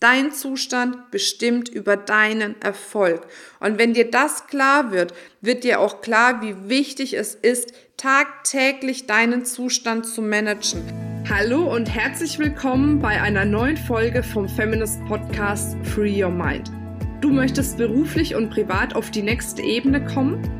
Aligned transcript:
Dein 0.00 0.32
Zustand 0.32 1.10
bestimmt 1.10 1.68
über 1.68 1.94
deinen 1.94 2.58
Erfolg. 2.62 3.26
Und 3.60 3.78
wenn 3.78 3.92
dir 3.92 4.10
das 4.10 4.46
klar 4.46 4.92
wird, 4.92 5.12
wird 5.42 5.62
dir 5.62 5.78
auch 5.78 6.00
klar, 6.00 6.40
wie 6.40 6.70
wichtig 6.70 7.12
es 7.12 7.34
ist, 7.34 7.74
tagtäglich 7.98 9.06
deinen 9.06 9.44
Zustand 9.44 10.06
zu 10.06 10.22
managen. 10.22 10.82
Hallo 11.28 11.70
und 11.70 11.94
herzlich 11.94 12.38
willkommen 12.38 12.98
bei 12.98 13.20
einer 13.20 13.44
neuen 13.44 13.76
Folge 13.76 14.22
vom 14.22 14.48
Feminist 14.48 15.04
Podcast 15.04 15.76
Free 15.82 16.24
Your 16.24 16.30
Mind. 16.30 16.70
Du 17.20 17.28
möchtest 17.28 17.76
beruflich 17.76 18.34
und 18.34 18.48
privat 18.48 18.96
auf 18.96 19.10
die 19.10 19.20
nächste 19.20 19.60
Ebene 19.60 20.02
kommen? 20.02 20.59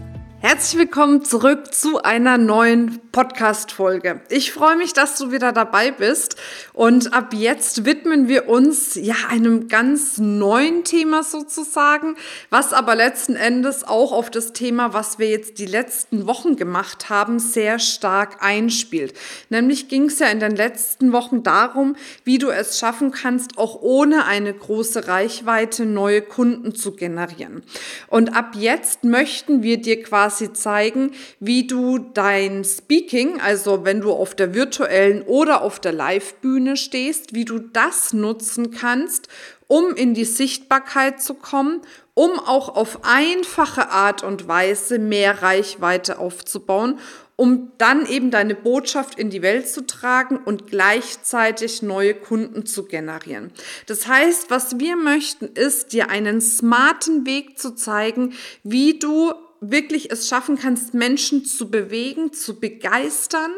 Herzlich 0.43 0.79
willkommen 0.79 1.23
zurück 1.23 1.71
zu 1.71 2.01
einer 2.01 2.39
neuen 2.39 2.99
Podcast-Folge. 3.11 4.21
Ich 4.29 4.51
freue 4.51 4.75
mich, 4.75 4.91
dass 4.91 5.15
du 5.19 5.31
wieder 5.31 5.51
dabei 5.51 5.91
bist. 5.91 6.35
Und 6.73 7.13
ab 7.13 7.35
jetzt 7.35 7.85
widmen 7.85 8.27
wir 8.27 8.49
uns 8.49 8.95
ja 8.95 9.13
einem 9.29 9.67
ganz 9.67 10.17
neuen 10.17 10.83
Thema 10.83 11.21
sozusagen, 11.21 12.15
was 12.49 12.73
aber 12.73 12.95
letzten 12.95 13.35
Endes 13.35 13.83
auch 13.83 14.11
auf 14.11 14.31
das 14.31 14.51
Thema, 14.51 14.95
was 14.95 15.19
wir 15.19 15.29
jetzt 15.29 15.59
die 15.59 15.67
letzten 15.67 16.25
Wochen 16.25 16.55
gemacht 16.55 17.11
haben, 17.11 17.37
sehr 17.37 17.77
stark 17.77 18.41
einspielt. 18.41 19.13
Nämlich 19.49 19.89
ging 19.89 20.05
es 20.05 20.17
ja 20.17 20.27
in 20.29 20.39
den 20.39 20.55
letzten 20.55 21.13
Wochen 21.13 21.43
darum, 21.43 21.95
wie 22.23 22.39
du 22.39 22.49
es 22.49 22.79
schaffen 22.79 23.11
kannst, 23.11 23.59
auch 23.59 23.79
ohne 23.83 24.25
eine 24.25 24.51
große 24.51 25.07
Reichweite 25.07 25.85
neue 25.85 26.23
Kunden 26.23 26.73
zu 26.73 26.93
generieren. 26.93 27.61
Und 28.07 28.35
ab 28.35 28.55
jetzt 28.55 29.03
möchten 29.03 29.61
wir 29.61 29.79
dir 29.79 30.01
quasi 30.01 30.30
zeigen, 30.53 31.11
wie 31.39 31.67
du 31.67 31.99
dein 31.99 32.63
Speaking, 32.63 33.39
also 33.39 33.85
wenn 33.85 34.01
du 34.01 34.11
auf 34.11 34.35
der 34.35 34.53
virtuellen 34.53 35.21
oder 35.23 35.61
auf 35.61 35.79
der 35.79 35.91
Live-Bühne 35.91 36.77
stehst, 36.77 37.33
wie 37.33 37.45
du 37.45 37.59
das 37.59 38.13
nutzen 38.13 38.71
kannst, 38.71 39.27
um 39.67 39.95
in 39.95 40.13
die 40.13 40.25
Sichtbarkeit 40.25 41.21
zu 41.21 41.33
kommen, 41.33 41.81
um 42.13 42.31
auch 42.39 42.75
auf 42.75 42.99
einfache 43.03 43.89
Art 43.89 44.23
und 44.23 44.47
Weise 44.47 44.99
mehr 44.99 45.41
Reichweite 45.41 46.19
aufzubauen, 46.19 46.99
um 47.41 47.71
dann 47.79 48.05
eben 48.05 48.29
deine 48.29 48.53
Botschaft 48.53 49.17
in 49.17 49.31
die 49.31 49.41
Welt 49.41 49.67
zu 49.67 49.87
tragen 49.87 50.37
und 50.37 50.67
gleichzeitig 50.67 51.81
neue 51.81 52.13
Kunden 52.13 52.67
zu 52.67 52.85
generieren. 52.85 53.51
Das 53.87 54.07
heißt, 54.07 54.51
was 54.51 54.77
wir 54.77 54.95
möchten, 54.95 55.47
ist 55.47 55.93
dir 55.93 56.11
einen 56.11 56.39
smarten 56.39 57.25
Weg 57.25 57.57
zu 57.57 57.73
zeigen, 57.73 58.33
wie 58.63 58.99
du 58.99 59.33
wirklich 59.61 60.11
es 60.11 60.27
schaffen 60.27 60.57
kannst, 60.57 60.93
Menschen 60.93 61.45
zu 61.45 61.69
bewegen, 61.69 62.33
zu 62.33 62.59
begeistern, 62.59 63.51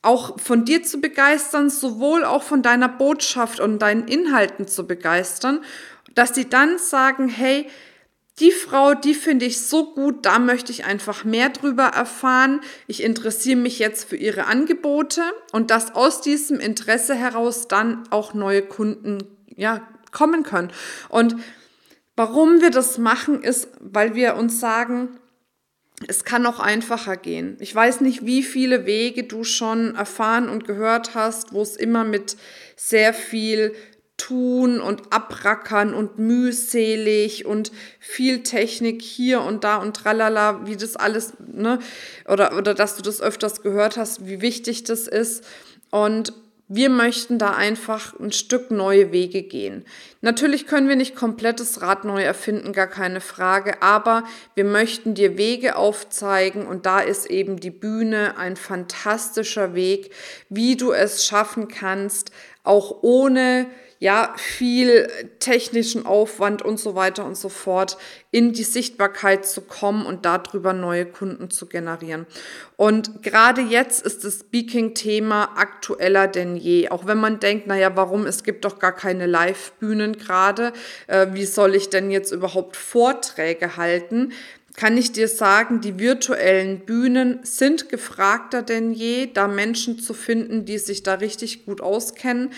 auch 0.00 0.40
von 0.40 0.64
dir 0.64 0.82
zu 0.82 1.00
begeistern, 1.00 1.68
sowohl 1.68 2.24
auch 2.24 2.42
von 2.42 2.62
deiner 2.62 2.88
Botschaft 2.88 3.60
und 3.60 3.80
deinen 3.80 4.06
Inhalten 4.06 4.68
zu 4.68 4.86
begeistern, 4.86 5.60
dass 6.14 6.34
sie 6.34 6.48
dann 6.48 6.78
sagen, 6.78 7.28
hey, 7.28 7.66
die 8.40 8.50
Frau, 8.50 8.94
die 8.94 9.14
finde 9.14 9.46
ich 9.46 9.60
so 9.60 9.92
gut, 9.92 10.26
da 10.26 10.38
möchte 10.38 10.72
ich 10.72 10.84
einfach 10.84 11.24
mehr 11.24 11.50
drüber 11.50 11.84
erfahren. 11.84 12.60
Ich 12.88 13.02
interessiere 13.02 13.58
mich 13.58 13.78
jetzt 13.78 14.08
für 14.08 14.16
ihre 14.16 14.46
Angebote 14.46 15.22
und 15.52 15.70
dass 15.70 15.94
aus 15.94 16.20
diesem 16.20 16.58
Interesse 16.58 17.14
heraus 17.14 17.68
dann 17.68 18.02
auch 18.10 18.34
neue 18.34 18.62
Kunden 18.62 19.18
ja, 19.56 19.86
kommen 20.10 20.42
können. 20.42 20.72
Und 21.08 21.36
warum 22.16 22.60
wir 22.60 22.70
das 22.70 22.98
machen, 22.98 23.42
ist, 23.42 23.68
weil 23.78 24.16
wir 24.16 24.34
uns 24.34 24.58
sagen, 24.58 25.16
es 26.08 26.24
kann 26.24 26.42
noch 26.42 26.58
einfacher 26.58 27.16
gehen. 27.16 27.56
Ich 27.60 27.74
weiß 27.74 28.00
nicht, 28.00 28.26
wie 28.26 28.42
viele 28.42 28.84
Wege 28.84 29.24
du 29.24 29.44
schon 29.44 29.94
erfahren 29.94 30.48
und 30.48 30.66
gehört 30.66 31.14
hast, 31.14 31.52
wo 31.52 31.62
es 31.62 31.76
immer 31.76 32.04
mit 32.04 32.36
sehr 32.76 33.14
viel 33.14 33.74
tun 34.16 34.80
und 34.80 35.12
abrackern 35.12 35.92
und 35.92 36.18
mühselig 36.18 37.46
und 37.46 37.72
viel 37.98 38.42
Technik 38.42 39.02
hier 39.02 39.40
und 39.40 39.64
da 39.64 39.76
und 39.76 39.96
tralala, 39.96 40.66
wie 40.66 40.76
das 40.76 40.96
alles, 40.96 41.34
ne, 41.38 41.78
oder, 42.28 42.56
oder 42.56 42.74
dass 42.74 42.96
du 42.96 43.02
das 43.02 43.20
öfters 43.20 43.62
gehört 43.62 43.96
hast, 43.96 44.26
wie 44.26 44.40
wichtig 44.40 44.84
das 44.84 45.08
ist. 45.08 45.44
Und 45.90 46.32
wir 46.74 46.90
möchten 46.90 47.38
da 47.38 47.50
einfach 47.54 48.18
ein 48.18 48.32
Stück 48.32 48.70
neue 48.70 49.12
Wege 49.12 49.42
gehen. 49.42 49.84
Natürlich 50.22 50.66
können 50.66 50.88
wir 50.88 50.96
nicht 50.96 51.14
komplettes 51.14 51.82
Rad 51.82 52.04
neu 52.04 52.22
erfinden, 52.22 52.72
gar 52.72 52.88
keine 52.88 53.20
Frage, 53.20 53.80
aber 53.80 54.24
wir 54.54 54.64
möchten 54.64 55.14
dir 55.14 55.38
Wege 55.38 55.76
aufzeigen 55.76 56.66
und 56.66 56.84
da 56.84 56.98
ist 56.98 57.26
eben 57.26 57.60
die 57.60 57.70
Bühne 57.70 58.36
ein 58.38 58.56
fantastischer 58.56 59.74
Weg, 59.74 60.10
wie 60.48 60.76
du 60.76 60.92
es 60.92 61.24
schaffen 61.24 61.68
kannst, 61.68 62.32
auch 62.64 63.02
ohne 63.02 63.66
ja, 64.04 64.34
viel 64.36 65.08
technischen 65.38 66.04
Aufwand 66.04 66.60
und 66.60 66.78
so 66.78 66.94
weiter 66.94 67.24
und 67.24 67.38
so 67.38 67.48
fort 67.48 67.96
in 68.30 68.52
die 68.52 68.62
Sichtbarkeit 68.62 69.46
zu 69.46 69.62
kommen 69.62 70.04
und 70.04 70.26
darüber 70.26 70.74
neue 70.74 71.06
Kunden 71.06 71.48
zu 71.48 71.64
generieren. 71.64 72.26
Und 72.76 73.22
gerade 73.22 73.62
jetzt 73.62 74.04
ist 74.04 74.22
das 74.22 74.40
Speaking-Thema 74.40 75.56
aktueller 75.56 76.28
denn 76.28 76.54
je. 76.54 76.90
Auch 76.90 77.06
wenn 77.06 77.16
man 77.16 77.40
denkt, 77.40 77.66
naja, 77.66 77.96
warum? 77.96 78.26
Es 78.26 78.44
gibt 78.44 78.66
doch 78.66 78.78
gar 78.78 78.92
keine 78.92 79.24
Live-Bühnen 79.24 80.18
gerade. 80.18 80.74
Äh, 81.06 81.28
wie 81.32 81.46
soll 81.46 81.74
ich 81.74 81.88
denn 81.88 82.10
jetzt 82.10 82.30
überhaupt 82.30 82.76
Vorträge 82.76 83.78
halten? 83.78 84.34
kann 84.76 84.96
ich 84.96 85.12
dir 85.12 85.28
sagen, 85.28 85.80
die 85.80 86.00
virtuellen 86.00 86.80
Bühnen 86.80 87.38
sind 87.44 87.88
gefragter 87.88 88.62
denn 88.62 88.92
je, 88.92 89.28
da 89.32 89.46
Menschen 89.46 90.00
zu 90.00 90.14
finden, 90.14 90.64
die 90.64 90.78
sich 90.78 91.04
da 91.04 91.14
richtig 91.14 91.64
gut 91.64 91.80
auskennen. 91.80 92.50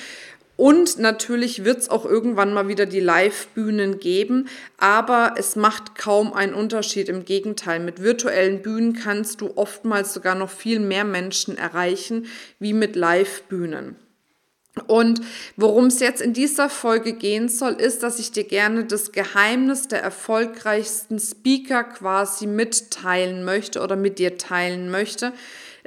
Und 0.57 0.99
natürlich 0.99 1.65
wird 1.65 1.79
es 1.79 1.91
auch 1.91 2.07
irgendwann 2.07 2.55
mal 2.55 2.67
wieder 2.67 2.87
die 2.87 3.01
Live-Bühnen 3.01 3.99
geben, 4.01 4.49
aber 4.79 5.35
es 5.37 5.55
macht 5.55 5.97
kaum 5.97 6.33
einen 6.33 6.55
Unterschied. 6.55 7.11
Im 7.11 7.27
Gegenteil, 7.27 7.79
mit 7.79 8.03
virtuellen 8.03 8.63
Bühnen 8.63 8.95
kannst 8.95 9.43
du 9.43 9.53
oftmals 9.57 10.15
sogar 10.15 10.35
noch 10.35 10.51
viel 10.51 10.81
mehr 10.81 11.05
Menschen 11.05 11.59
erreichen 11.59 12.27
wie 12.59 12.73
mit 12.73 12.97
Live-Bühnen. 12.97 13.97
Und 14.87 15.21
worum 15.57 15.87
es 15.87 16.01
jetzt 16.01 16.21
in 16.21 16.33
dieser 16.33 16.69
Folge 16.69 17.15
gehen 17.15 17.49
soll, 17.49 17.73
ist, 17.75 18.03
dass 18.03 18.19
ich 18.19 18.33
dir 18.33 18.45
gerne 18.45 18.85
das 18.85 19.13
Geheimnis 19.13 19.89
der 19.89 20.03
erfolgreichsten 20.03 21.19
Speaker 21.19 21.85
quasi 21.85 22.47
mitteilen 22.47 23.45
möchte 23.45 23.81
oder 23.81 23.97
mit 23.97 24.19
dir 24.19 24.37
teilen 24.37 24.91
möchte, 24.91 25.33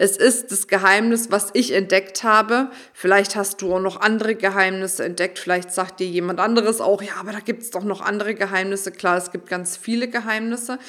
es 0.02 0.16
ist 0.16 0.54
das 0.54 0.70
Geheimnis, 0.70 1.30
was 1.30 1.50
ich 1.52 1.74
entdeckt 1.74 2.24
habe. 2.24 2.70
Vielleicht 2.94 3.36
hast 3.36 3.62
du 3.62 3.76
auch 3.76 3.82
noch 3.82 4.00
andere 4.00 4.34
Geheimnisse 4.34 5.04
entdeckt. 5.04 5.38
Vielleicht 5.38 5.74
sagt 5.74 6.00
dir 6.00 6.08
jemand 6.08 6.40
anderes 6.40 6.80
auch, 6.80 7.02
ja, 7.02 7.16
aber 7.20 7.34
da 7.34 7.42
gibt 7.42 7.64
es 7.64 7.70
doch 7.70 7.84
noch 7.84 8.00
andere 8.00 8.34
Geheimnisse. 8.34 8.94
Klar, 8.94 9.18
es 9.18 9.30
gibt 9.34 9.50
ganz 9.50 9.76
viele 9.76 10.08
Geheimnisse. 10.08 10.80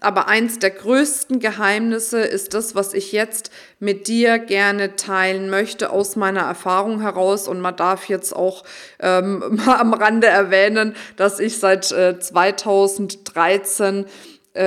Aber 0.00 0.28
eins 0.28 0.58
der 0.58 0.68
größten 0.68 1.40
Geheimnisse 1.40 2.20
ist 2.20 2.52
das, 2.52 2.74
was 2.74 2.92
ich 2.92 3.10
jetzt 3.12 3.50
mit 3.80 4.06
dir 4.06 4.38
gerne 4.38 4.96
teilen 4.96 5.48
möchte 5.48 5.88
aus 5.88 6.16
meiner 6.16 6.42
Erfahrung 6.42 7.00
heraus. 7.00 7.48
Und 7.48 7.62
man 7.62 7.74
darf 7.74 8.10
jetzt 8.10 8.36
auch 8.36 8.64
ähm, 9.00 9.42
mal 9.64 9.78
am 9.78 9.94
Rande 9.94 10.26
erwähnen, 10.26 10.94
dass 11.16 11.40
ich 11.40 11.58
seit 11.58 11.90
äh, 11.90 12.18
2013 12.18 14.04
äh, 14.04 14.08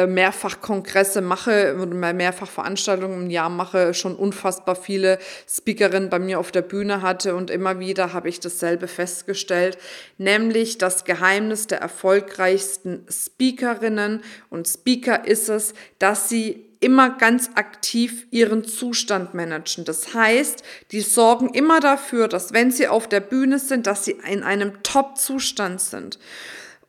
mehrfach 0.08 0.62
Kongresse 0.62 1.22
mache 1.22 1.76
oder 1.76 2.14
mehrfach 2.14 2.50
Veranstaltungen 2.50 3.24
im 3.24 3.30
Jahr 3.30 3.50
mache, 3.50 3.94
schon 3.94 4.16
unfassbar 4.16 4.76
viele 4.76 5.20
Speakerinnen 5.50 6.10
bei 6.10 6.20
mir 6.20 6.40
auf 6.40 6.52
der 6.52 6.62
Bühne 6.62 7.02
hatte 7.02 7.36
und 7.36 7.50
immer 7.50 7.80
wieder 7.80 8.14
habe 8.14 8.30
ich 8.30 8.40
dasselbe 8.40 8.88
festgestellt, 8.88 9.78
nämlich 10.18 10.78
das 10.78 11.04
Geheimnis 11.04 11.68
der 11.68 11.80
erfolgreichsten 11.80 13.06
Speakerinnen 13.10 14.24
und 14.50 14.68
Speaker 14.68 15.28
ist 15.28 15.50
es, 15.50 15.74
dass 16.00 16.30
sie 16.30 16.66
immer 16.82 17.12
ganz 17.12 17.52
aktiv 17.56 18.26
ihren 18.32 18.66
Zustand 18.66 19.34
managen. 19.34 19.86
Das 19.86 20.14
heißt, 20.14 20.64
die 20.92 21.02
sorgen 21.02 21.54
immer 21.54 21.80
dafür, 21.80 22.28
dass 22.28 22.54
wenn 22.54 22.72
sie 22.72 22.88
auf 22.88 23.08
der 23.08 23.20
Bühne 23.20 23.60
sind, 23.60 23.88
dass 23.88 24.04
sie 24.04 24.18
in 24.28 24.42
einem 24.44 24.82
Top-Zustand 24.82 25.80
sind. 25.80 26.18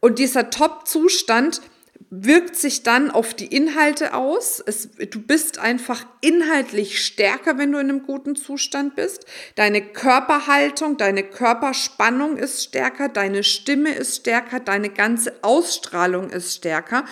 Und 0.00 0.18
dieser 0.18 0.50
Top-Zustand 0.50 1.60
wirkt 2.14 2.56
sich 2.56 2.82
dann 2.82 3.10
auf 3.10 3.32
die 3.32 3.46
Inhalte 3.46 4.12
aus. 4.12 4.62
Es, 4.64 4.90
du 4.90 5.18
bist 5.18 5.58
einfach 5.58 6.04
inhaltlich 6.20 7.02
stärker, 7.02 7.56
wenn 7.56 7.72
du 7.72 7.78
in 7.78 7.88
einem 7.88 8.02
guten 8.02 8.36
Zustand 8.36 8.96
bist. 8.96 9.24
Deine 9.54 9.80
Körperhaltung, 9.80 10.98
deine 10.98 11.22
Körperspannung 11.22 12.36
ist 12.36 12.64
stärker, 12.64 13.08
deine 13.08 13.42
Stimme 13.42 13.94
ist 13.94 14.16
stärker, 14.16 14.60
deine 14.60 14.90
ganze 14.90 15.32
Ausstrahlung 15.40 16.28
ist 16.28 16.54
stärker. 16.54 17.06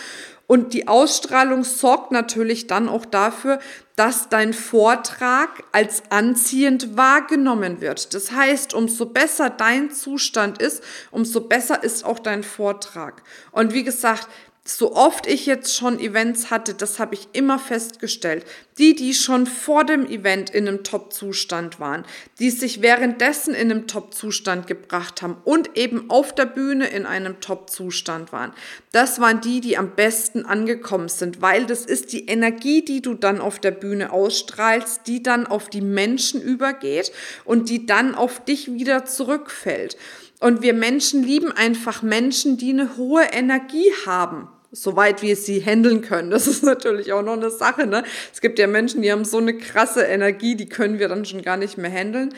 Und 0.47 0.75
die 0.75 0.87
Ausstrahlung 0.87 1.64
sorgt 1.64 2.12
natürlich 2.12 2.67
dann 2.67 2.88
auch 2.88 3.06
dafür, 3.06 3.61
dass 3.96 4.29
dein 4.29 4.53
Vortrag 4.53 5.62
als 5.73 6.03
anziehend 6.11 6.96
wahrgenommen 6.96 7.81
wird. 7.81 8.12
Das 8.14 8.32
heißt, 8.32 8.75
umso 8.75 9.06
besser 9.06 9.49
dein 9.49 9.93
Zustand 9.93 10.61
ist, 10.61 10.82
umso 11.11 11.43
besser 11.43 11.85
ist 11.85 12.05
auch 12.05 12.19
dein 12.19 12.43
Vortrag. 12.43 13.23
Und 13.53 13.73
wie 13.73 13.85
gesagt, 13.85 14.26
so 14.64 14.94
oft 14.94 15.26
ich 15.26 15.46
jetzt 15.46 15.74
schon 15.74 15.98
Events 15.98 16.50
hatte, 16.50 16.74
das 16.74 16.98
habe 16.98 17.14
ich 17.14 17.28
immer 17.32 17.58
festgestellt. 17.58 18.44
Die, 18.76 18.94
die 18.94 19.14
schon 19.14 19.46
vor 19.46 19.84
dem 19.84 20.06
Event 20.06 20.50
in 20.50 20.68
einem 20.68 20.84
Top-Zustand 20.84 21.80
waren, 21.80 22.04
die 22.38 22.50
sich 22.50 22.82
währenddessen 22.82 23.54
in 23.54 23.70
einem 23.70 23.86
Top-Zustand 23.86 24.66
gebracht 24.66 25.22
haben 25.22 25.38
und 25.44 25.76
eben 25.76 26.10
auf 26.10 26.34
der 26.34 26.46
Bühne 26.46 26.88
in 26.88 27.06
einem 27.06 27.40
Top-Zustand 27.40 28.32
waren, 28.32 28.52
das 28.92 29.18
waren 29.18 29.40
die, 29.40 29.60
die 29.60 29.78
am 29.78 29.94
besten 29.96 30.44
angekommen 30.44 31.08
sind, 31.08 31.40
weil 31.40 31.64
das 31.64 31.86
ist 31.86 32.12
die 32.12 32.26
Energie, 32.26 32.84
die 32.84 33.00
du 33.00 33.14
dann 33.14 33.40
auf 33.40 33.58
der 33.58 33.70
Bühne 33.70 34.12
ausstrahlst, 34.12 35.06
die 35.06 35.22
dann 35.22 35.46
auf 35.46 35.70
die 35.70 35.82
Menschen 35.82 36.40
übergeht 36.40 37.12
und 37.44 37.70
die 37.70 37.86
dann 37.86 38.14
auf 38.14 38.44
dich 38.44 38.72
wieder 38.72 39.06
zurückfällt. 39.06 39.96
Und 40.40 40.62
wir 40.62 40.75
Menschen 40.75 41.22
lieben 41.22 41.52
einfach 41.52 42.02
Menschen, 42.02 42.56
die 42.56 42.70
eine 42.70 42.96
hohe 42.96 43.22
Energie 43.22 43.92
haben 44.04 44.48
soweit 44.72 45.22
wir 45.22 45.37
sie 45.37 45.60
handeln 45.60 46.00
können. 46.00 46.31
Das 46.31 46.46
ist 46.46 46.62
natürlich 46.62 47.12
auch 47.12 47.22
noch 47.22 47.32
eine 47.32 47.50
Sache. 47.50 47.87
Ne? 47.87 48.04
Es 48.32 48.40
gibt 48.40 48.58
ja 48.58 48.66
Menschen, 48.66 49.02
die 49.02 49.10
haben 49.10 49.25
so 49.25 49.38
eine 49.38 49.56
krasse 49.56 50.02
Energie, 50.02 50.54
die 50.54 50.69
können 50.69 50.98
wir 50.98 51.08
dann 51.08 51.25
schon 51.25 51.42
gar 51.42 51.56
nicht 51.56 51.76
mehr 51.76 51.90
handeln. 51.90 52.32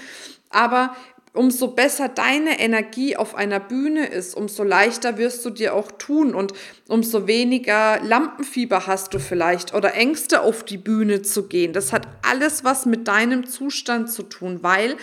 Aber 0.50 0.96
umso 1.34 1.68
besser 1.68 2.08
deine 2.08 2.60
Energie 2.60 3.16
auf 3.16 3.34
einer 3.34 3.60
Bühne 3.60 4.06
ist, 4.06 4.34
umso 4.34 4.64
leichter 4.64 5.16
wirst 5.16 5.44
du 5.44 5.50
dir 5.50 5.74
auch 5.74 5.90
tun 5.92 6.34
und 6.34 6.52
umso 6.88 7.26
weniger 7.26 8.00
Lampenfieber 8.02 8.86
hast 8.86 9.14
du 9.14 9.18
vielleicht 9.18 9.72
oder 9.72 9.94
Ängste 9.94 10.42
auf 10.42 10.62
die 10.64 10.76
Bühne 10.76 11.22
zu 11.22 11.48
gehen. 11.48 11.72
Das 11.72 11.92
hat 11.92 12.06
alles 12.22 12.64
was 12.64 12.84
mit 12.84 13.08
deinem 13.08 13.46
Zustand 13.46 14.10
zu 14.10 14.24
tun, 14.24 14.58
weil 14.62 14.96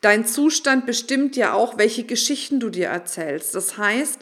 Dein 0.00 0.26
Zustand 0.26 0.86
bestimmt 0.86 1.36
ja 1.36 1.52
auch, 1.52 1.78
welche 1.78 2.04
Geschichten 2.04 2.60
du 2.60 2.70
dir 2.70 2.88
erzählst. 2.88 3.54
Das 3.54 3.78
heißt, 3.78 4.20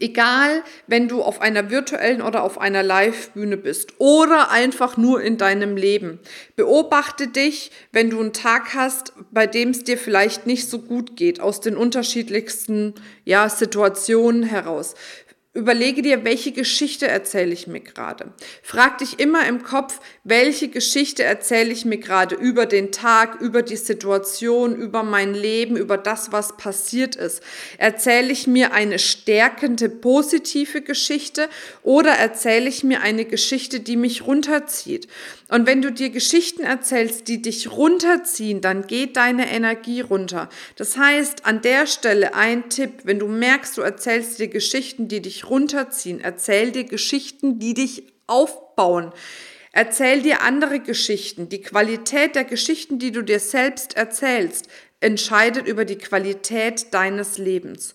Egal, 0.00 0.64
wenn 0.88 1.06
du 1.06 1.22
auf 1.22 1.40
einer 1.40 1.70
virtuellen 1.70 2.20
oder 2.20 2.42
auf 2.42 2.60
einer 2.60 2.82
Live-Bühne 2.82 3.56
bist 3.56 3.92
oder 3.98 4.50
einfach 4.50 4.96
nur 4.96 5.22
in 5.22 5.38
deinem 5.38 5.76
Leben. 5.76 6.18
Beobachte 6.56 7.28
dich, 7.28 7.70
wenn 7.92 8.10
du 8.10 8.18
einen 8.18 8.32
Tag 8.32 8.74
hast, 8.74 9.12
bei 9.30 9.46
dem 9.46 9.70
es 9.70 9.84
dir 9.84 9.96
vielleicht 9.96 10.44
nicht 10.44 10.68
so 10.68 10.80
gut 10.80 11.16
geht, 11.16 11.38
aus 11.38 11.60
den 11.60 11.76
unterschiedlichsten 11.76 12.94
ja, 13.24 13.48
Situationen 13.48 14.42
heraus. 14.42 14.96
Überlege 15.56 16.02
dir, 16.02 16.22
welche 16.22 16.52
Geschichte 16.52 17.08
erzähle 17.08 17.54
ich 17.54 17.66
mir 17.66 17.80
gerade. 17.80 18.34
Frag 18.62 18.98
dich 18.98 19.18
immer 19.18 19.48
im 19.48 19.62
Kopf, 19.62 20.00
welche 20.22 20.68
Geschichte 20.68 21.22
erzähle 21.22 21.72
ich 21.72 21.86
mir 21.86 21.96
gerade 21.96 22.34
über 22.34 22.66
den 22.66 22.92
Tag, 22.92 23.40
über 23.40 23.62
die 23.62 23.76
Situation, 23.76 24.76
über 24.76 25.02
mein 25.02 25.32
Leben, 25.32 25.78
über 25.78 25.96
das, 25.96 26.30
was 26.30 26.58
passiert 26.58 27.16
ist. 27.16 27.42
Erzähle 27.78 28.32
ich 28.32 28.46
mir 28.46 28.74
eine 28.74 28.98
stärkende, 28.98 29.88
positive 29.88 30.82
Geschichte 30.82 31.48
oder 31.82 32.10
erzähle 32.10 32.68
ich 32.68 32.84
mir 32.84 33.00
eine 33.00 33.24
Geschichte, 33.24 33.80
die 33.80 33.96
mich 33.96 34.26
runterzieht? 34.26 35.08
Und 35.48 35.66
wenn 35.66 35.80
du 35.80 35.92
dir 35.92 36.10
Geschichten 36.10 36.64
erzählst, 36.64 37.28
die 37.28 37.40
dich 37.40 37.70
runterziehen, 37.70 38.60
dann 38.60 38.86
geht 38.86 39.16
deine 39.16 39.50
Energie 39.50 40.00
runter. 40.00 40.48
Das 40.74 40.98
heißt, 40.98 41.46
an 41.46 41.62
der 41.62 41.86
Stelle 41.86 42.34
ein 42.34 42.68
Tipp, 42.68 42.92
wenn 43.04 43.20
du 43.20 43.28
merkst, 43.28 43.78
du 43.78 43.82
erzählst 43.82 44.38
dir 44.40 44.48
Geschichten, 44.48 45.06
die 45.06 45.22
dich 45.22 45.45
runterziehen, 45.50 46.20
erzähl 46.20 46.72
dir 46.72 46.84
Geschichten, 46.84 47.58
die 47.58 47.74
dich 47.74 48.12
aufbauen. 48.26 49.12
Erzähl 49.72 50.22
dir 50.22 50.40
andere 50.40 50.80
Geschichten. 50.80 51.48
Die 51.48 51.60
Qualität 51.60 52.34
der 52.34 52.44
Geschichten, 52.44 52.98
die 52.98 53.12
du 53.12 53.22
dir 53.22 53.40
selbst 53.40 53.94
erzählst, 53.96 54.68
entscheidet 55.00 55.66
über 55.66 55.84
die 55.84 55.98
Qualität 55.98 56.94
deines 56.94 57.36
Lebens. 57.36 57.94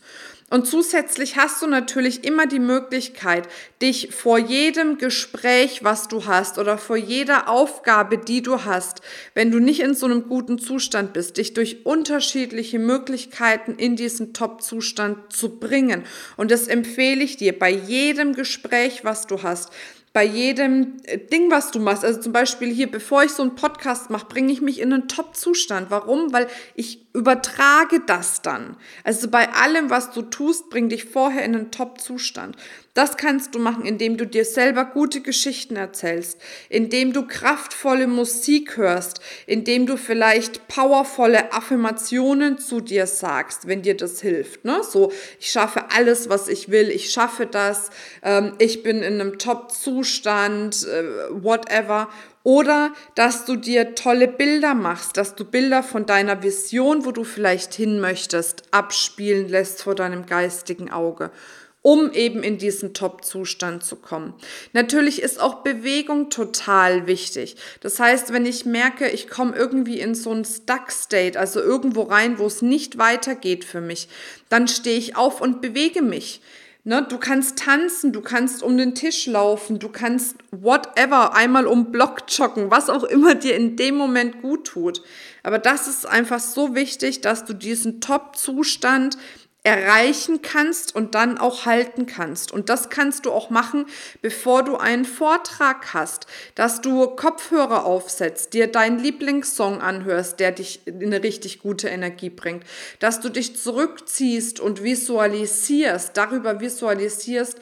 Und 0.52 0.68
zusätzlich 0.68 1.38
hast 1.38 1.62
du 1.62 1.68
natürlich 1.68 2.26
immer 2.26 2.46
die 2.46 2.60
Möglichkeit, 2.60 3.48
dich 3.82 4.14
vor 4.14 4.38
jedem 4.38 4.98
Gespräch, 4.98 5.86
was 5.86 6.10
du 6.10 6.26
hast 6.26 6.58
oder 6.58 6.78
vor 6.78 6.98
jeder 6.98 7.48
Aufgabe, 7.48 8.18
die 8.18 8.42
du 8.42 8.66
hast, 8.66 9.00
wenn 9.34 9.50
du 9.50 9.60
nicht 9.60 9.80
in 9.80 9.94
so 9.94 10.08
einem 10.08 10.28
guten 10.28 10.60
Zustand 10.60 11.14
bist, 11.14 11.38
dich 11.38 11.54
durch 11.54 11.86
unterschiedliche 11.86 12.80
Möglichkeiten 12.80 13.76
in 13.76 13.96
diesen 13.96 14.34
Top-Zustand 14.34 15.32
zu 15.32 15.58
bringen. 15.58 16.04
Und 16.36 16.52
das 16.52 16.68
empfehle 16.68 17.24
ich 17.24 17.38
dir 17.38 17.58
bei 17.58 17.70
jedem 17.70 18.34
Gespräch, 18.34 19.06
was 19.06 19.28
du 19.28 19.44
hast 19.44 19.72
bei 20.14 20.26
jedem 20.26 20.98
äh, 21.04 21.18
Ding, 21.18 21.50
was 21.50 21.72
du 21.72 21.80
machst. 21.80 22.04
Also 22.04 22.20
zum 22.20 22.34
Beispiel 22.34 22.74
hier, 22.74 22.92
bevor 22.92 23.24
ich 23.24 23.32
so 23.32 23.44
einen 23.44 23.56
Podcast 23.56 24.10
mache, 24.10 24.26
bringe 24.26 24.52
ich 24.52 24.62
mich 24.62 24.80
in 24.80 24.92
einen 24.92 25.08
Top-Zustand. 25.08 25.90
Warum? 25.90 26.34
Weil 26.34 26.48
ich 26.76 27.06
übertrage 27.14 28.02
das 28.06 28.42
dann. 28.42 28.78
Also 29.04 29.30
bei 29.30 29.50
allem, 29.54 29.90
was 29.90 30.12
du 30.12 30.22
tust, 30.24 30.70
bring 30.70 30.90
dich 30.90 31.06
vorher 31.06 31.44
in 31.46 31.56
einen 31.56 31.72
Top-Zustand. 31.72 32.58
Das 32.94 33.16
kannst 33.16 33.56
du 33.56 33.60
machen, 33.60 33.86
indem 33.86 34.18
du 34.18 34.28
dir 34.28 34.44
selber 34.44 34.84
gute 34.84 35.22
Geschichten 35.22 35.78
erzählst, 35.78 36.42
indem 36.68 37.14
du 37.14 37.26
kraftvolle 37.26 38.06
Musik 38.06 38.76
hörst, 38.76 39.22
indem 39.48 39.86
du 39.86 39.96
vielleicht 39.96 40.68
powervolle 40.68 41.54
Affirmationen 41.54 42.58
zu 42.58 42.82
dir 42.82 43.08
sagst, 43.08 43.66
wenn 43.66 43.82
dir 43.82 43.96
das 43.96 44.20
hilft. 44.20 44.66
Ne? 44.66 44.82
So, 44.84 45.14
ich 45.40 45.52
schaffe 45.52 45.86
alles, 45.92 46.28
was 46.28 46.50
ich 46.50 46.70
will, 46.70 46.90
ich 46.90 47.12
schaffe 47.12 47.46
das, 47.46 47.92
ähm, 48.24 48.56
ich 48.60 48.84
bin 48.84 48.98
in 48.98 49.22
einem 49.22 49.38
Top-Zustand, 49.38 50.86
äh, 50.86 51.04
whatever. 51.30 52.10
Oder 52.44 52.92
dass 53.16 53.46
du 53.46 53.56
dir 53.56 53.94
tolle 53.94 54.28
Bilder 54.28 54.74
machst, 54.74 55.16
dass 55.16 55.36
du 55.36 55.46
Bilder 55.46 55.84
von 55.84 56.08
deiner 56.08 56.42
Vision, 56.44 57.06
wo 57.06 57.12
du 57.12 57.24
vielleicht 57.24 57.74
hin 57.76 58.02
möchtest, 58.02 58.64
abspielen 58.72 59.48
lässt 59.48 59.84
vor 59.84 59.94
deinem 59.94 60.26
geistigen 60.26 60.92
Auge 60.92 61.32
um 61.82 62.12
eben 62.12 62.44
in 62.44 62.58
diesen 62.58 62.94
Top-Zustand 62.94 63.84
zu 63.84 63.96
kommen. 63.96 64.34
Natürlich 64.74 65.22
ist 65.22 65.40
auch 65.40 65.64
Bewegung 65.64 66.30
total 66.30 67.08
wichtig. 67.08 67.56
Das 67.80 68.00
heißt, 68.00 68.34
wenn 68.34 68.46
ich 68.46 68.66
merke, 68.66 69.10
ich 69.10 69.28
komme 69.28 69.56
irgendwie 69.56 70.00
in 70.00 70.14
so 70.14 70.32
einen 70.32 70.46
Stuck-State, 70.46 71.40
also 71.40 71.60
irgendwo 71.60 72.04
rein, 72.04 72.38
wo 72.38 72.46
es 72.46 72.62
nicht 72.62 72.98
weitergeht 72.98 73.66
für 73.66 73.82
mich, 73.82 74.10
dann 74.50 74.68
stehe 74.68 74.98
ich 74.98 75.16
auf 75.16 75.42
und 75.42 75.62
bewege 75.62 76.02
mich. 76.02 76.42
Ne, 76.84 77.06
du 77.08 77.20
kannst 77.20 77.60
tanzen, 77.60 78.12
du 78.12 78.22
kannst 78.22 78.64
um 78.64 78.76
den 78.76 78.96
Tisch 78.96 79.28
laufen, 79.28 79.78
du 79.78 79.90
kannst 79.90 80.38
whatever, 80.50 81.36
einmal 81.36 81.68
um 81.68 81.92
Block 81.92 82.24
joggen, 82.28 82.72
was 82.72 82.90
auch 82.90 83.04
immer 83.04 83.36
dir 83.36 83.56
in 83.56 83.76
dem 83.76 83.96
Moment 83.96 84.42
gut 84.42 84.66
tut. 84.66 85.04
Aber 85.44 85.60
das 85.60 85.88
ist 85.88 86.08
einfach 86.08 86.40
so 86.40 86.74
wichtig, 86.74 87.22
dass 87.22 87.46
du 87.46 87.54
diesen 87.54 88.02
Top-Zustand 88.02 89.16
erreichen 89.64 90.42
kannst 90.42 90.96
und 90.96 91.14
dann 91.14 91.38
auch 91.38 91.66
halten 91.66 92.08
kannst. 92.08 92.52
Und 92.52 92.70
das 92.70 92.90
kannst 92.90 93.26
du 93.26 93.32
auch 93.32 93.52
machen, 93.52 93.86
bevor 94.22 94.64
du 94.64 94.78
einen 94.78 95.06
Vortrag 95.06 95.94
hast, 95.94 96.26
dass 96.56 96.82
du 96.82 97.08
Kopfhörer 97.08 97.86
aufsetzt, 97.86 98.54
dir 98.54 98.68
deinen 98.68 98.98
Lieblingssong 98.98 99.80
anhörst, 99.80 100.40
der 100.40 100.52
dich 100.52 100.88
in 100.88 101.04
eine 101.04 101.22
richtig 101.22 101.60
gute 101.60 101.90
Energie 101.90 102.32
bringt, 102.32 102.64
dass 103.00 103.20
du 103.20 103.30
dich 103.30 103.56
zurückziehst 103.56 104.60
und 104.60 104.82
visualisierst, 104.82 106.18
darüber 106.18 106.60
visualisierst, 106.60 107.60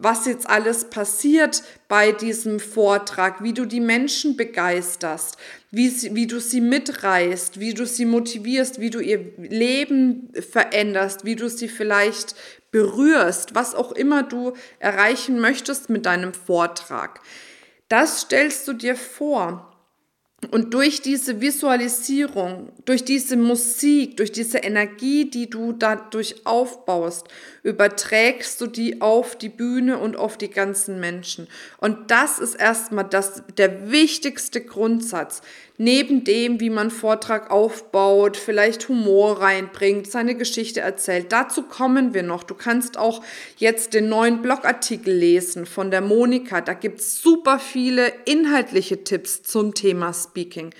was 0.00 0.26
jetzt 0.26 0.48
alles 0.48 0.90
passiert 0.90 1.64
bei 1.88 2.12
diesem 2.12 2.60
Vortrag, 2.60 3.42
wie 3.42 3.52
du 3.52 3.64
die 3.64 3.80
Menschen 3.80 4.36
begeisterst, 4.36 5.36
wie, 5.72 5.88
sie, 5.88 6.14
wie 6.14 6.28
du 6.28 6.40
sie 6.40 6.60
mitreißt, 6.60 7.58
wie 7.58 7.74
du 7.74 7.84
sie 7.84 8.04
motivierst, 8.04 8.80
wie 8.80 8.90
du 8.90 9.00
ihr 9.00 9.32
Leben 9.38 10.32
veränderst, 10.50 11.24
wie 11.24 11.34
du 11.34 11.48
sie 11.48 11.68
vielleicht 11.68 12.36
berührst, 12.70 13.56
was 13.56 13.74
auch 13.74 13.90
immer 13.90 14.22
du 14.22 14.52
erreichen 14.78 15.40
möchtest 15.40 15.90
mit 15.90 16.06
deinem 16.06 16.32
Vortrag. 16.32 17.20
Das 17.88 18.20
stellst 18.20 18.68
du 18.68 18.74
dir 18.74 18.94
vor. 18.94 19.67
Und 20.52 20.72
durch 20.72 21.02
diese 21.02 21.40
Visualisierung, 21.40 22.68
durch 22.84 23.04
diese 23.04 23.36
Musik, 23.36 24.16
durch 24.18 24.30
diese 24.30 24.58
Energie, 24.58 25.28
die 25.28 25.50
du 25.50 25.72
dadurch 25.72 26.46
aufbaust, 26.46 27.26
überträgst 27.64 28.60
du 28.60 28.68
die 28.68 29.00
auf 29.00 29.36
die 29.36 29.48
Bühne 29.48 29.98
und 29.98 30.16
auf 30.16 30.38
die 30.38 30.48
ganzen 30.48 31.00
Menschen. 31.00 31.48
Und 31.78 32.12
das 32.12 32.38
ist 32.38 32.54
erstmal 32.54 33.04
das, 33.04 33.42
der 33.56 33.90
wichtigste 33.90 34.60
Grundsatz, 34.60 35.42
neben 35.76 36.24
dem, 36.24 36.60
wie 36.60 36.70
man 36.70 36.90
Vortrag 36.90 37.50
aufbaut, 37.50 38.36
vielleicht 38.36 38.88
Humor 38.88 39.40
reinbringt, 39.40 40.10
seine 40.10 40.34
Geschichte 40.34 40.80
erzählt. 40.80 41.26
Dazu 41.30 41.62
kommen 41.62 42.14
wir 42.14 42.22
noch. 42.22 42.42
Du 42.42 42.54
kannst 42.54 42.96
auch 42.96 43.22
jetzt 43.56 43.92
den 43.94 44.08
neuen 44.08 44.40
Blogartikel 44.42 45.14
lesen 45.14 45.66
von 45.66 45.90
der 45.90 46.00
Monika. 46.00 46.60
Da 46.60 46.74
gibt's 46.74 47.20
super 47.20 47.58
viele 47.58 48.12
inhaltliche 48.24 49.04
Tipps 49.04 49.42
zum 49.42 49.74
Thema 49.74 50.12
Speaking. 50.28 50.72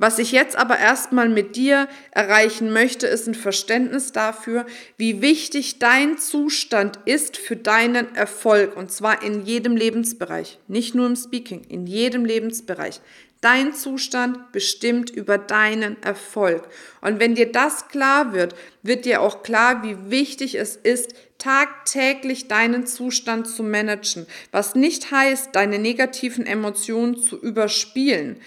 Was 0.00 0.20
ich 0.20 0.30
jetzt 0.30 0.54
aber 0.54 0.78
erstmal 0.78 1.28
mit 1.28 1.56
dir 1.56 1.88
erreichen 2.12 2.72
möchte, 2.72 3.08
ist 3.08 3.26
ein 3.26 3.34
Verständnis 3.34 4.12
dafür, 4.12 4.64
wie 4.96 5.20
wichtig 5.20 5.80
dein 5.80 6.18
Zustand 6.18 7.00
ist 7.04 7.36
für 7.36 7.56
deinen 7.56 8.14
Erfolg. 8.14 8.76
Und 8.76 8.92
zwar 8.92 9.24
in 9.24 9.44
jedem 9.44 9.74
Lebensbereich, 9.74 10.60
nicht 10.68 10.94
nur 10.94 11.06
im 11.06 11.16
Speaking, 11.16 11.64
in 11.68 11.88
jedem 11.88 12.24
Lebensbereich. 12.24 13.00
Dein 13.40 13.72
Zustand 13.74 14.52
bestimmt 14.52 15.10
über 15.10 15.36
deinen 15.36 16.00
Erfolg. 16.02 16.68
Und 17.00 17.20
wenn 17.20 17.34
dir 17.34 17.50
das 17.50 17.88
klar 17.88 18.32
wird, 18.32 18.54
wird 18.82 19.04
dir 19.04 19.20
auch 19.20 19.42
klar, 19.42 19.82
wie 19.84 20.10
wichtig 20.10 20.56
es 20.56 20.74
ist, 20.76 21.14
tagtäglich 21.38 22.48
deinen 22.48 22.86
Zustand 22.86 23.46
zu 23.46 23.62
managen, 23.62 24.26
was 24.50 24.74
nicht 24.74 25.12
heißt, 25.12 25.54
deine 25.54 25.78
negativen 25.78 26.46
Emotionen 26.46 27.16
zu 27.16 27.40
überspielen. 27.40 28.40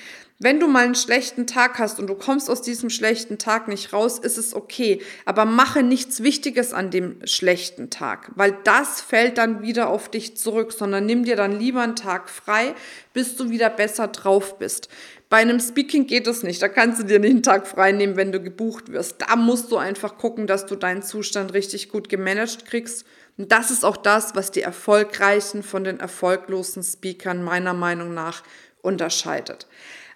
Wenn 0.43 0.60
du 0.60 0.67
mal 0.67 0.86
einen 0.86 0.95
schlechten 0.95 1.45
Tag 1.45 1.77
hast 1.77 2.00
und 2.00 2.07
du 2.07 2.15
kommst 2.15 2.50
aus 2.50 2.63
diesem 2.63 2.89
schlechten 2.89 3.38
Tag 3.38 3.67
nicht 3.67 3.93
raus, 3.93 4.17
ist 4.17 4.39
es 4.39 4.55
okay. 4.55 5.00
Aber 5.24 5.45
mache 5.45 5.83
nichts 5.83 6.24
Wichtiges 6.24 6.74
an 6.74 6.89
dem 6.89 7.17
schlechten 7.25 7.91
Tag, 7.91 8.31
weil 8.33 8.57
das 8.63 9.01
fällt 9.01 9.38
dann 9.38 9.62
wieder 9.62 9.88
auf 9.88 10.10
dich 10.10 10.36
zurück, 10.36 10.74
sondern 10.74 11.05
nimm 11.05 11.25
dir 11.25 11.36
dann 11.36 11.60
lieber 11.60 11.81
einen 11.81 11.95
Tag 11.95 12.27
frei, 12.27 12.74
bis 13.13 13.36
du 13.36 13.51
wieder 13.51 13.69
besser 13.69 14.07
drauf 14.07 14.57
bist. 14.57 14.89
Bei 15.29 15.38
einem 15.38 15.60
Speaking 15.60 16.07
geht 16.07 16.25
es 16.25 16.41
nicht. 16.41 16.60
Da 16.60 16.69
kannst 16.69 17.00
du 17.00 17.05
dir 17.05 17.19
nicht 17.19 17.29
einen 17.29 17.43
Tag 17.43 17.67
frei 17.67 17.91
nehmen, 17.91 18.15
wenn 18.15 18.31
du 18.31 18.41
gebucht 18.41 18.91
wirst. 18.91 19.17
Da 19.21 19.36
musst 19.36 19.71
du 19.71 19.77
einfach 19.77 20.17
gucken, 20.17 20.48
dass 20.48 20.65
du 20.65 20.75
deinen 20.75 21.03
Zustand 21.03 21.53
richtig 21.53 21.89
gut 21.89 22.10
gemanagt 22.10 22.65
kriegst. 22.65 23.05
Und 23.38 23.51
das 23.51 23.69
ist 23.69 23.86
auch 23.86 23.95
das, 23.95 24.33
was 24.33 24.50
die 24.50 24.63
Erfolgreichen 24.63 25.62
von 25.62 25.83
den 25.83 26.00
erfolglosen 26.00 26.81
Speakern 26.81 27.43
meiner 27.43 27.75
Meinung 27.75 28.15
nach 28.15 28.41
unterscheidet. 28.81 29.67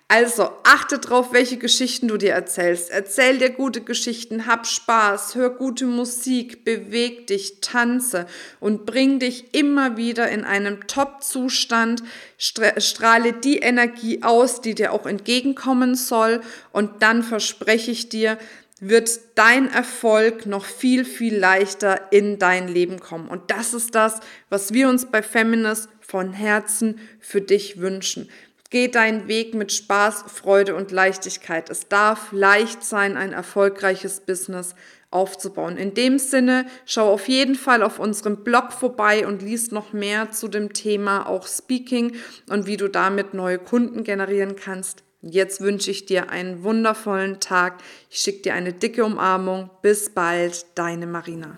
Also 0.08 0.52
achte 0.64 1.00
drauf, 1.00 1.34
welche 1.34 1.58
Geschichten 1.58 2.08
du 2.08 2.18
dir 2.18 2.34
erzählst. 2.34 2.92
Erzähl 2.92 3.40
dir 3.40 3.50
gute 3.50 3.82
Geschichten, 3.82 4.46
hab 4.46 4.68
Spaß, 4.68 5.34
hör 5.34 5.50
gute 5.50 5.88
Musik, 5.88 6.64
beweg 6.64 7.26
dich, 7.26 7.60
tanze 7.60 8.28
und 8.60 8.86
bring 8.86 9.18
dich 9.18 9.56
immer 9.56 9.98
wieder 9.98 10.30
in 10.30 10.44
einem 10.44 10.86
Top-Zustand. 10.86 12.04
Strahle 12.38 13.34
die 13.34 13.58
Energie 13.58 14.22
aus, 14.22 14.62
die 14.62 14.76
dir 14.76 14.94
auch 14.94 15.08
entgegenkommen 15.08 15.96
soll. 15.96 16.42
Und 16.72 17.02
dann 17.02 17.24
verspreche 17.24 17.90
ich 17.90 18.08
dir, 18.08 18.38
wird 18.80 19.10
dein 19.34 19.72
Erfolg 19.72 20.46
noch 20.46 20.66
viel, 20.66 21.04
viel 21.04 21.36
leichter 21.36 22.12
in 22.12 22.38
dein 22.38 22.68
Leben 22.68 23.00
kommen. 23.00 23.28
Und 23.28 23.50
das 23.50 23.74
ist 23.74 23.96
das, 23.96 24.20
was 24.50 24.72
wir 24.72 24.88
uns 24.88 25.08
bei 25.08 25.24
Feminist 25.24 25.90
von 26.00 26.32
Herzen 26.32 27.00
für 27.20 27.42
dich 27.42 27.80
wünschen. 27.80 28.30
Geh 28.76 28.90
deinen 28.90 29.30
Weg 29.30 29.54
mit 29.54 29.72
Spaß, 29.72 30.26
Freude 30.28 30.76
und 30.76 30.92
Leichtigkeit. 30.92 31.70
Es 31.70 31.88
darf 31.88 32.34
leicht 32.34 32.84
sein, 32.84 33.16
ein 33.16 33.32
erfolgreiches 33.32 34.20
Business 34.20 34.76
aufzubauen. 35.12 35.78
In 35.78 35.94
dem 35.94 36.20
Sinne, 36.20 36.66
schau 36.86 37.10
auf 37.14 37.30
jeden 37.30 37.56
Fall 37.56 37.82
auf 37.82 38.00
unserem 38.00 38.44
Blog 38.44 38.74
vorbei 38.74 39.26
und 39.26 39.42
liest 39.42 39.72
noch 39.72 39.94
mehr 39.94 40.32
zu 40.32 40.50
dem 40.50 40.74
Thema 40.74 41.26
auch 41.26 41.48
Speaking 41.48 42.18
und 42.50 42.68
wie 42.68 42.76
du 42.76 42.90
damit 42.90 43.34
neue 43.34 43.60
Kunden 43.60 44.04
generieren 44.04 44.58
kannst. 44.58 45.06
Jetzt 45.22 45.62
wünsche 45.62 45.92
ich 45.92 46.06
dir 46.06 46.30
einen 46.30 46.66
wundervollen 46.66 47.40
Tag. 47.40 47.78
Ich 48.10 48.20
schicke 48.20 48.42
dir 48.42 48.56
eine 48.56 48.74
dicke 48.74 49.06
Umarmung. 49.06 49.70
Bis 49.84 50.10
bald, 50.10 50.66
deine 50.76 51.08
Marina. 51.08 51.58